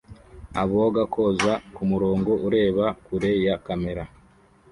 Aboga 0.61 1.01
koga 1.13 1.53
kumurongo 1.75 2.31
ureba 2.47 2.85
kure 3.05 3.31
ya 3.45 3.55
kamera 3.65 4.03